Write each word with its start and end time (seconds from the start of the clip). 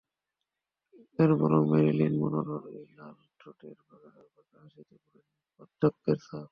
কিন্তু 0.93 1.19
এরপরও 1.23 1.59
মেরিলিন 1.71 2.13
মনরোর 2.21 2.61
সেই 2.65 2.85
লাল 2.97 3.17
ঠোঁটের 3.39 3.77
বাঁকা 3.87 4.09
হাসিতে 4.55 4.95
পড়েনি 5.01 5.19
বার্ধক্যের 5.59 6.17
ছাপ। 6.19 6.39